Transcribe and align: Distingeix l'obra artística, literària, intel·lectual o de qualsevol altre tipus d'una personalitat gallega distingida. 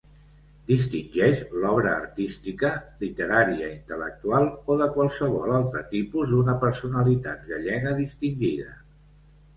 Distingeix 0.69 1.41
l'obra 1.65 1.91
artística, 1.97 2.71
literària, 3.03 3.69
intel·lectual 3.75 4.49
o 4.49 4.79
de 4.81 4.89
qualsevol 4.97 5.53
altre 5.61 5.85
tipus 5.95 6.33
d'una 6.35 6.59
personalitat 6.67 7.49
gallega 7.53 7.97
distingida. 8.05 8.75